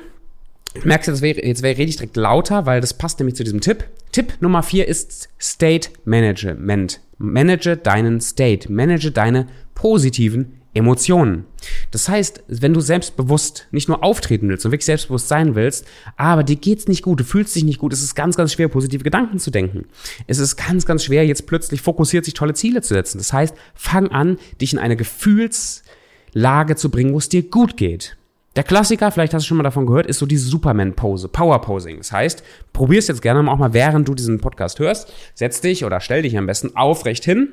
[0.84, 3.62] Merkst du, jetzt, wäre, jetzt rede ich direkt lauter, weil das passt nämlich zu diesem
[3.62, 3.86] Tipp.
[4.12, 7.02] Tipp Nummer vier ist State Management.
[7.18, 8.72] Manage deinen State.
[8.72, 11.46] Manage deine positiven Emotionen.
[11.92, 15.86] Das heißt, wenn du selbstbewusst nicht nur auftreten willst und wirklich selbstbewusst sein willst,
[16.16, 18.68] aber dir geht's nicht gut, du fühlst dich nicht gut, es ist ganz, ganz schwer,
[18.68, 19.86] positive Gedanken zu denken.
[20.28, 23.18] Es ist ganz, ganz schwer, jetzt plötzlich fokussiert sich tolle Ziele zu setzen.
[23.18, 28.18] Das heißt, fang an, dich in eine Gefühlslage zu bringen, wo es dir gut geht.
[28.58, 31.98] Der Klassiker, vielleicht hast du schon mal davon gehört, ist so diese Superman-Pose, Power-Posing.
[31.98, 35.13] Das heißt, probier's jetzt gerne auch mal, während du diesen Podcast hörst.
[35.36, 37.50] Setz dich oder stell dich am besten aufrecht hin,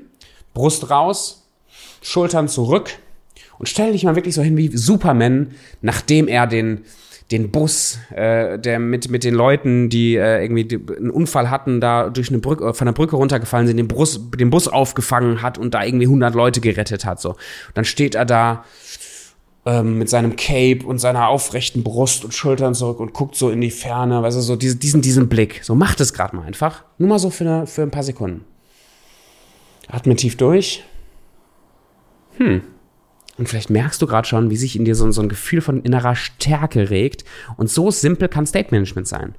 [0.55, 1.47] Brust raus,
[2.01, 2.91] Schultern zurück,
[3.59, 6.83] und stell dich mal wirklich so hin wie Superman, nachdem er den
[7.31, 12.11] den Bus, äh, der mit mit den Leuten, die äh, irgendwie einen Unfall hatten, da
[12.11, 15.73] durch eine Brücke von der Brücke runtergefallen sind, den Bus den Bus aufgefangen hat und
[15.73, 17.31] da irgendwie 100 Leute gerettet hat so.
[17.31, 17.39] Und
[17.75, 18.65] dann steht er da
[19.65, 23.63] ähm, mit seinem Cape und seiner aufrechten Brust und Schultern zurück und guckt so in
[23.63, 25.61] die Ferne, weißt du, so diesen diesen diesen Blick.
[25.63, 28.45] So macht es gerade mal einfach, nur mal so für eine, für ein paar Sekunden.
[29.89, 30.85] Atme tief durch.
[32.37, 32.63] Hm.
[33.37, 35.83] Und vielleicht merkst du gerade schon, wie sich in dir so, so ein Gefühl von
[35.83, 37.25] innerer Stärke regt.
[37.57, 39.35] Und so simpel kann State Management sein.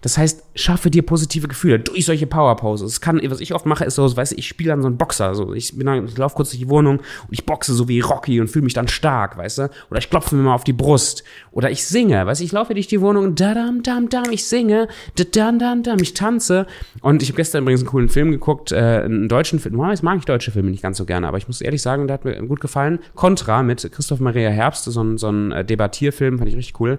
[0.00, 2.92] Das heißt, schaffe dir positive Gefühle durch solche Power Poses.
[2.92, 4.98] Es kann, was ich oft mache, ist so, weißt du, ich spiele dann so einen
[4.98, 5.34] Boxer.
[5.34, 8.48] So, ich ich laufe kurz durch die Wohnung und ich boxe so wie Rocky und
[8.48, 9.70] fühle mich dann stark, weißt du?
[9.90, 11.24] Oder ich klopfe mir mal auf die Brust.
[11.50, 14.30] Oder ich singe, weißt du, ich laufe durch die Wohnung und da dam dam dam,
[14.30, 16.66] ich singe, da dam dam dam, ich tanze.
[17.00, 19.74] Und ich habe gestern übrigens einen coolen Film geguckt, äh, einen deutschen Film.
[19.74, 22.14] Normalerweise mag ich deutsche Filme nicht ganz so gerne, aber ich muss ehrlich sagen, der
[22.14, 22.98] hat mir gut gefallen.
[23.14, 26.98] Contra mit Christoph Maria Herbst, so ein, so ein äh, Debattierfilm, fand ich richtig cool.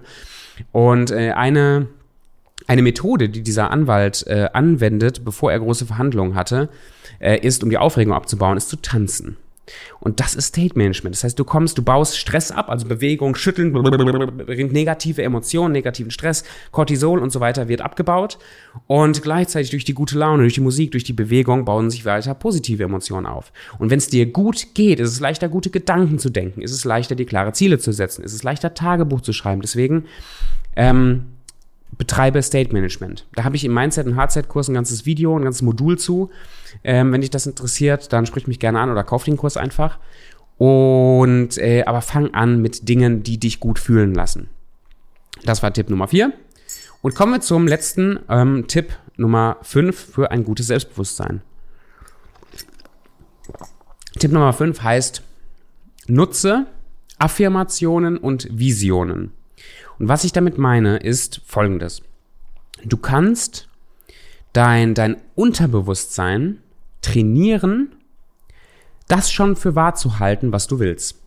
[0.72, 1.88] Und äh, eine
[2.66, 6.68] eine Methode, die dieser Anwalt äh, anwendet, bevor er große Verhandlungen hatte,
[7.18, 9.36] äh, ist, um die Aufregung abzubauen, ist zu tanzen.
[10.00, 11.16] Und das ist State Management.
[11.16, 16.10] Das heißt, du kommst, du baust Stress ab, also Bewegung, Schütteln, bringt negative Emotionen, negativen
[16.10, 18.38] Stress, Cortisol und so weiter wird abgebaut.
[18.86, 22.34] Und gleichzeitig durch die gute Laune, durch die Musik, durch die Bewegung bauen sich weiter
[22.34, 23.52] positive Emotionen auf.
[23.78, 26.84] Und wenn es dir gut geht, ist es leichter, gute Gedanken zu denken, ist es
[26.84, 29.62] leichter, dir klare Ziele zu setzen, ist es leichter, Tagebuch zu schreiben.
[29.62, 30.04] Deswegen,
[30.76, 31.26] ähm,
[31.96, 33.26] betreibe State Management.
[33.34, 36.30] Da habe ich im Mindset- und Hardset-Kurs ein ganzes Video, ein ganzes Modul zu.
[36.82, 39.98] Ähm, wenn dich das interessiert, dann sprich mich gerne an oder kauf den Kurs einfach.
[40.58, 44.48] Und äh, aber fang an mit Dingen, die dich gut fühlen lassen.
[45.44, 46.32] Das war Tipp Nummer vier.
[47.02, 51.42] Und kommen wir zum letzten ähm, Tipp Nummer fünf für ein gutes Selbstbewusstsein.
[54.18, 55.22] Tipp Nummer fünf heißt,
[56.06, 56.66] nutze
[57.18, 59.32] Affirmationen und Visionen.
[59.98, 62.02] Und was ich damit meine, ist folgendes.
[62.84, 63.68] Du kannst
[64.52, 66.58] dein, dein Unterbewusstsein
[67.02, 67.94] trainieren,
[69.08, 71.20] das schon für wahr zu halten, was du willst.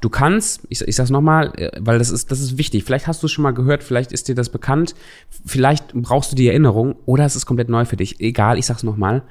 [0.00, 2.84] Du kannst, ich, ich sag's nochmal, äh, weil das ist, das ist wichtig.
[2.84, 4.94] Vielleicht hast du es schon mal gehört, vielleicht ist dir das bekannt,
[5.44, 8.20] vielleicht brauchst du die Erinnerung oder es ist komplett neu für dich.
[8.20, 9.22] Egal, ich sag's nochmal.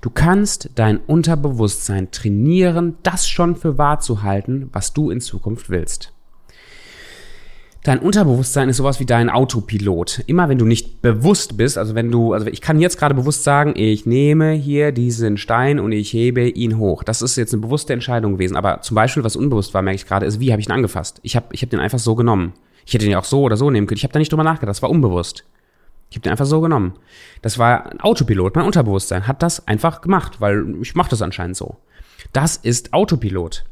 [0.00, 5.70] Du kannst dein Unterbewusstsein trainieren, das schon für wahr zu halten, was du in Zukunft
[5.70, 6.12] willst.
[7.86, 10.24] Dein Unterbewusstsein ist sowas wie dein Autopilot.
[10.26, 13.44] Immer wenn du nicht bewusst bist, also wenn du, also ich kann jetzt gerade bewusst
[13.44, 17.04] sagen, ich nehme hier diesen Stein und ich hebe ihn hoch.
[17.04, 18.56] Das ist jetzt eine bewusste Entscheidung gewesen.
[18.56, 21.20] Aber zum Beispiel, was unbewusst war, merke ich gerade, ist, wie habe ich ihn angefasst?
[21.22, 22.54] Ich habe ich hab den einfach so genommen.
[22.86, 23.98] Ich hätte ihn ja auch so oder so nehmen können.
[23.98, 24.74] Ich habe da nicht drüber nachgedacht.
[24.74, 25.44] Das war unbewusst.
[26.10, 26.94] Ich habe den einfach so genommen.
[27.40, 28.56] Das war ein Autopilot.
[28.56, 31.76] Mein Unterbewusstsein hat das einfach gemacht, weil ich mache das anscheinend so.
[32.32, 33.62] Das ist Autopilot.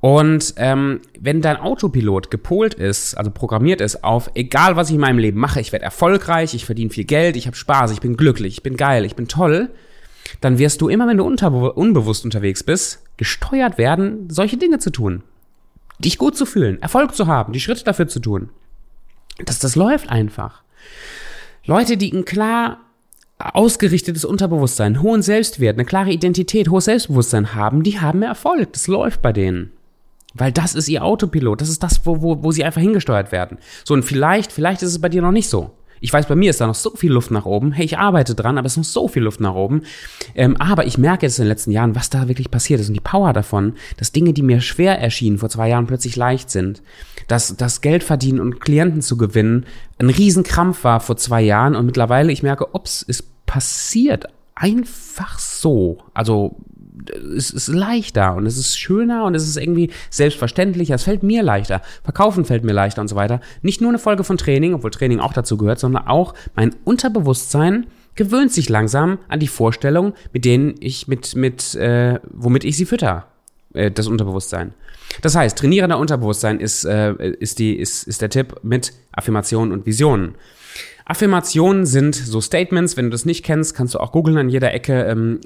[0.00, 5.00] Und ähm, wenn dein Autopilot gepolt ist, also programmiert ist auf, egal was ich in
[5.00, 8.16] meinem Leben mache, ich werde erfolgreich, ich verdiene viel Geld, ich habe Spaß, ich bin
[8.16, 9.70] glücklich, ich bin geil, ich bin toll,
[10.40, 15.24] dann wirst du immer, wenn du unbewusst unterwegs bist, gesteuert werden, solche Dinge zu tun.
[15.98, 18.50] Dich gut zu fühlen, Erfolg zu haben, die Schritte dafür zu tun.
[19.44, 20.62] Das, das läuft einfach.
[21.64, 22.78] Leute, die ein klar
[23.38, 28.72] ausgerichtetes Unterbewusstsein, hohen Selbstwert, eine klare Identität, hohes Selbstbewusstsein haben, die haben mehr Erfolg.
[28.72, 29.72] Das läuft bei denen.
[30.34, 31.60] Weil das ist ihr Autopilot.
[31.60, 33.58] Das ist das, wo, wo, wo sie einfach hingesteuert werden.
[33.84, 35.70] So, und vielleicht, vielleicht ist es bei dir noch nicht so.
[36.00, 37.72] Ich weiß, bei mir ist da noch so viel Luft nach oben.
[37.72, 39.82] Hey, ich arbeite dran, aber es ist noch so viel Luft nach oben.
[40.34, 42.94] Ähm, aber ich merke jetzt in den letzten Jahren, was da wirklich passiert ist und
[42.94, 46.82] die Power davon, dass Dinge, die mir schwer erschienen vor zwei Jahren, plötzlich leicht sind.
[47.26, 49.66] Dass das Geld verdienen und Klienten zu gewinnen
[49.98, 55.98] ein Riesenkrampf war vor zwei Jahren und mittlerweile ich merke, ups, es passiert einfach so.
[56.14, 56.56] Also
[57.36, 60.94] es ist leichter und es ist schöner und es ist irgendwie selbstverständlicher.
[60.94, 61.82] Es fällt mir leichter.
[62.02, 63.40] Verkaufen fällt mir leichter und so weiter.
[63.62, 67.86] Nicht nur eine Folge von Training, obwohl Training auch dazu gehört, sondern auch mein Unterbewusstsein
[68.14, 72.84] gewöhnt sich langsam an die Vorstellung, mit denen ich mit mit äh, womit ich sie
[72.84, 73.28] fütter,
[73.74, 74.74] äh, das Unterbewusstsein.
[75.22, 79.72] Das heißt, trainieren der Unterbewusstsein ist äh, ist die ist ist der Tipp mit Affirmationen
[79.72, 80.34] und Visionen.
[81.04, 82.96] Affirmationen sind so Statements.
[82.96, 85.04] Wenn du das nicht kennst, kannst du auch googeln an jeder Ecke.
[85.04, 85.40] Ähm,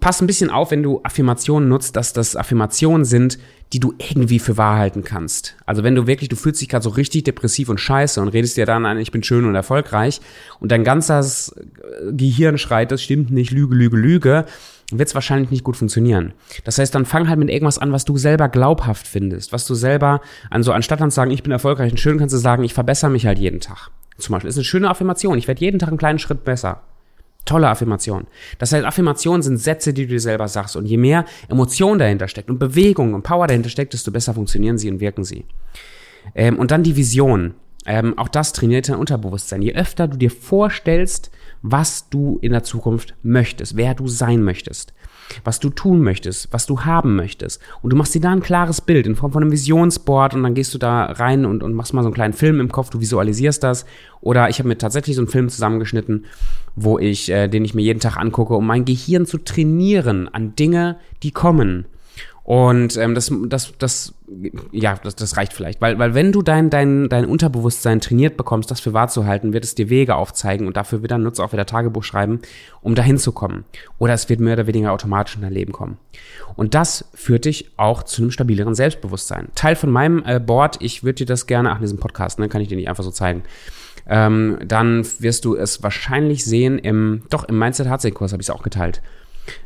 [0.00, 3.38] pass ein bisschen auf, wenn du Affirmationen nutzt, dass das Affirmationen sind,
[3.72, 5.56] die du irgendwie für wahr halten kannst.
[5.66, 8.56] Also wenn du wirklich, du fühlst dich gerade so richtig depressiv und scheiße und redest
[8.56, 10.20] dir dann an, ich bin schön und erfolgreich
[10.58, 11.54] und dein ganzes
[12.10, 14.46] Gehirn schreit, das stimmt nicht, Lüge, Lüge, Lüge,
[14.90, 16.32] wird es wahrscheinlich nicht gut funktionieren.
[16.64, 19.74] Das heißt, dann fang halt mit irgendwas an, was du selber glaubhaft findest, was du
[19.74, 22.72] selber, also anstatt dann zu sagen, ich bin erfolgreich und schön, kannst du sagen, ich
[22.72, 23.90] verbessere mich halt jeden Tag.
[24.16, 26.80] Zum Beispiel ist eine schöne Affirmation, ich werde jeden Tag einen kleinen Schritt besser.
[27.44, 28.26] Tolle Affirmation.
[28.58, 30.76] Das heißt, Affirmationen sind Sätze, die du dir selber sagst.
[30.76, 34.76] Und je mehr Emotion dahinter steckt und Bewegung und Power dahinter steckt, desto besser funktionieren
[34.76, 35.46] sie und wirken sie.
[36.34, 37.54] Ähm, und dann die Vision.
[37.86, 39.62] Ähm, auch das trainiert dein Unterbewusstsein.
[39.62, 41.30] Je öfter du dir vorstellst,
[41.62, 44.92] was du in der Zukunft möchtest, wer du sein möchtest,
[45.44, 47.60] was du tun möchtest, was du haben möchtest.
[47.82, 50.54] Und du machst dir da ein klares Bild in Form von einem Visionsboard und dann
[50.54, 53.00] gehst du da rein und, und machst mal so einen kleinen Film im Kopf, du
[53.00, 53.84] visualisierst das.
[54.20, 56.26] Oder ich habe mir tatsächlich so einen Film zusammengeschnitten,
[56.76, 60.54] wo ich, äh, den ich mir jeden Tag angucke, um mein Gehirn zu trainieren an
[60.56, 61.86] Dinge, die kommen.
[62.48, 64.14] Und ähm, das, das, das,
[64.72, 65.82] ja, das, das reicht vielleicht.
[65.82, 69.52] Weil, weil wenn du dein, dein, dein Unterbewusstsein trainiert bekommst, das für wahr zu halten,
[69.52, 72.40] wird es dir Wege aufzeigen und dafür wieder nutze auch wieder Tagebuch schreiben,
[72.80, 73.66] um dahin zu kommen.
[73.98, 75.98] Oder es wird mehr oder weniger automatisch in dein Leben kommen.
[76.56, 79.48] Und das führt dich auch zu einem stabileren Selbstbewusstsein.
[79.54, 82.48] Teil von meinem äh, Board, ich würde dir das gerne, ach, in diesem Podcast, ne,
[82.48, 83.42] kann ich dir nicht einfach so zeigen.
[84.08, 88.48] Ähm, dann wirst du es wahrscheinlich sehen im, doch, im Mindset Hardset Kurs habe ich
[88.48, 89.02] es auch geteilt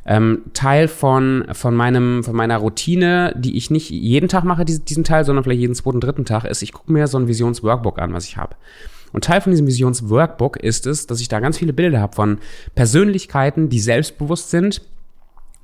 [0.06, 4.84] ähm, Teil von, von, meinem, von meiner Routine, die ich nicht jeden Tag mache, diesen,
[4.84, 7.98] diesen Teil, sondern vielleicht jeden zweiten, dritten Tag, ist, ich gucke mir so ein Visionsworkbook
[7.98, 8.56] an, was ich habe.
[9.12, 12.38] Und Teil von diesem Visionsworkbook ist es, dass ich da ganz viele Bilder habe von
[12.74, 14.82] Persönlichkeiten, die selbstbewusst sind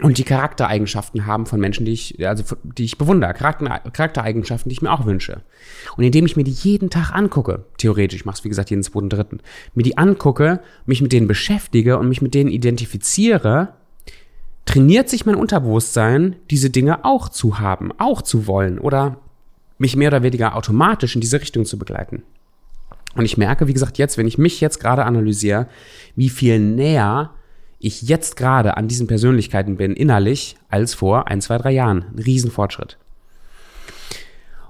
[0.01, 4.75] und die Charaktereigenschaften haben von Menschen, die ich, also die ich bewundere, Charakter, Charaktereigenschaften, die
[4.75, 5.43] ich mir auch wünsche.
[5.97, 8.85] Und indem ich mir die jeden Tag angucke, theoretisch, ich mache es wie gesagt jeden
[8.85, 9.41] zweiten, dritten,
[9.75, 13.75] mir die angucke, mich mit denen beschäftige und mich mit denen identifiziere,
[14.69, 19.17] trainiert sich mein Unterbewusstsein, diese Dinge auch zu haben, auch zu wollen oder
[19.79, 22.23] mich mehr oder weniger automatisch in diese Richtung zu begleiten.
[23.15, 25.69] Und ich merke, wie gesagt, jetzt, wenn ich mich jetzt gerade analysiere,
[26.17, 27.31] wie viel näher
[27.79, 32.05] ich jetzt gerade an diesen Persönlichkeiten bin, innerlich, als vor ein, zwei, drei Jahren.
[32.13, 32.99] Ein Riesenfortschritt.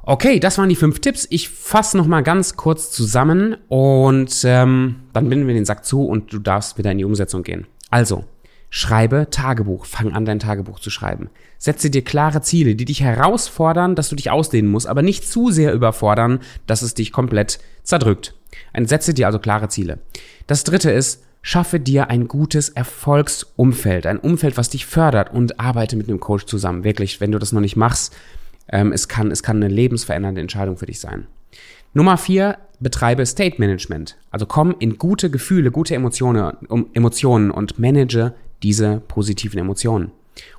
[0.04, 1.26] Okay, das waren die fünf Tipps.
[1.28, 6.06] Ich fasse noch mal ganz kurz zusammen und ähm, dann binden wir den Sack zu
[6.06, 7.66] und du darfst wieder in die Umsetzung gehen.
[7.90, 8.24] Also,
[8.70, 9.86] Schreibe Tagebuch.
[9.86, 11.30] Fang an, dein Tagebuch zu schreiben.
[11.58, 15.50] Setze dir klare Ziele, die dich herausfordern, dass du dich ausdehnen musst, aber nicht zu
[15.50, 18.34] sehr überfordern, dass es dich komplett zerdrückt.
[18.84, 19.98] Setze dir also klare Ziele.
[20.46, 24.06] Das dritte ist, schaffe dir ein gutes Erfolgsumfeld.
[24.06, 26.84] Ein Umfeld, was dich fördert und arbeite mit einem Coach zusammen.
[26.84, 28.14] Wirklich, wenn du das noch nicht machst,
[28.70, 31.26] ähm, es kann, es kann eine lebensverändernde Entscheidung für dich sein.
[31.94, 34.16] Nummer vier, betreibe State Management.
[34.30, 40.10] Also komm in gute Gefühle, gute Emotionen, um, Emotionen und manage diese positiven Emotionen.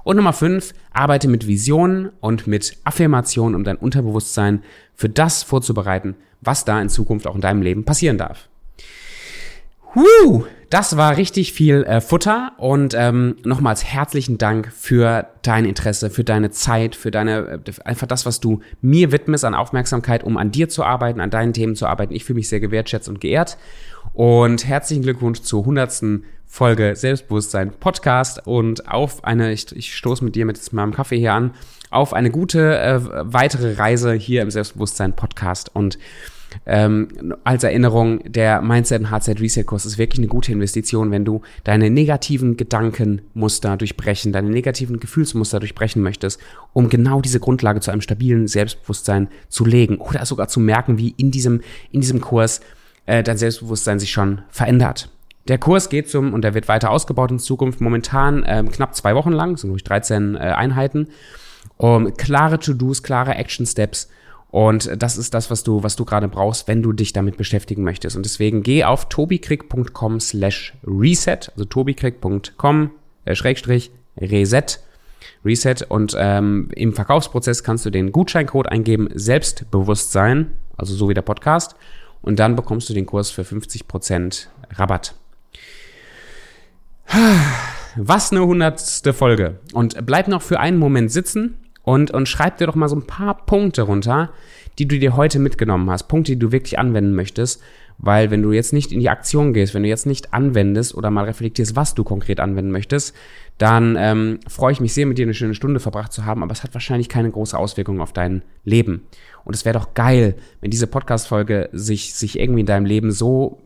[0.04, 6.16] Und Nummer fünf, arbeite mit Visionen und mit Affirmationen, um dein Unterbewusstsein für das vorzubereiten,
[6.42, 8.49] was da in Zukunft auch in deinem Leben passieren darf.
[9.96, 16.12] Huh, das war richtig viel äh, Futter und ähm, nochmals herzlichen Dank für dein Interesse,
[16.12, 20.38] für deine Zeit, für deine äh, einfach das, was du mir widmest an Aufmerksamkeit, um
[20.38, 22.14] an dir zu arbeiten, an deinen Themen zu arbeiten.
[22.14, 23.58] Ich fühle mich sehr gewertschätzt und geehrt
[24.14, 30.36] und herzlichen Glückwunsch zur hundertsten Folge Selbstbewusstsein Podcast und auf eine, ich, ich stoße mit
[30.36, 31.56] dir mit meinem Kaffee hier an,
[31.90, 35.98] auf eine gute äh, weitere Reise hier im Selbstbewusstsein Podcast und
[36.66, 37.08] ähm,
[37.44, 41.42] als Erinnerung, der Mindset und Hardset Reset Kurs ist wirklich eine gute Investition, wenn du
[41.64, 46.40] deine negativen Gedankenmuster durchbrechen, deine negativen Gefühlsmuster durchbrechen möchtest,
[46.74, 51.14] um genau diese Grundlage zu einem stabilen Selbstbewusstsein zu legen oder sogar zu merken, wie
[51.18, 52.62] in diesem, in diesem Kurs
[53.06, 55.10] äh, dein Selbstbewusstsein sich schon verändert.
[55.48, 59.16] Der Kurs geht zum, und der wird weiter ausgebaut in Zukunft, momentan ähm, knapp zwei
[59.16, 61.08] Wochen lang, so durch 13 äh, Einheiten.
[61.78, 64.10] Um, klare To-Dos, klare Action-Steps.
[64.52, 67.84] Und das ist das, was du, was du gerade brauchst, wenn du dich damit beschäftigen
[67.84, 68.16] möchtest.
[68.16, 72.92] Und deswegen geh auf tobikrieg.com slash reset, also tobikrieg.com
[73.26, 74.80] äh, schrägstrich reset,
[75.46, 75.86] reset.
[75.88, 81.76] Und ähm, im Verkaufsprozess kannst du den Gutscheincode eingeben, Selbstbewusstsein, also so wie der Podcast.
[82.22, 85.14] Und dann bekommst du den Kurs für 50% Rabatt.
[87.96, 89.60] Was eine hundertste Folge.
[89.74, 93.08] Und bleib noch für einen Moment sitzen und, und schreib dir doch mal so ein
[93.08, 94.32] paar Punkte runter,
[94.78, 96.04] die du dir heute mitgenommen hast.
[96.04, 97.62] Punkte, die du wirklich anwenden möchtest.
[98.02, 101.12] Weil wenn du jetzt nicht in die Aktion gehst, wenn du jetzt nicht anwendest oder
[101.12, 103.14] mal reflektierst, was du konkret anwenden möchtest,
[103.58, 106.54] dann ähm, freue ich mich sehr, mit dir eine schöne Stunde verbracht zu haben, aber
[106.54, 109.06] es hat wahrscheinlich keine große Auswirkung auf dein Leben.
[109.44, 113.62] Und es wäre doch geil, wenn diese Podcast-Folge sich, sich irgendwie in deinem Leben so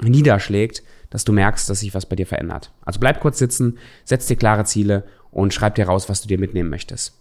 [0.00, 2.72] niederschlägt, dass du merkst, dass sich was bei dir verändert.
[2.84, 6.38] Also bleib kurz sitzen, setz dir klare Ziele und schreib dir raus, was du dir
[6.38, 7.18] mitnehmen möchtest.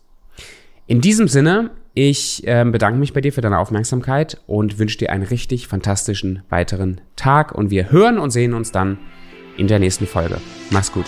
[0.89, 5.11] In diesem Sinne, ich äh, bedanke mich bei dir für deine Aufmerksamkeit und wünsche dir
[5.11, 8.97] einen richtig fantastischen weiteren Tag und wir hören und sehen uns dann
[9.57, 10.39] in der nächsten Folge.
[10.69, 11.05] Mach's gut.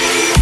[0.00, 0.39] Yeah.